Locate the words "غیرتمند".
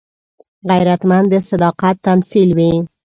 0.69-1.25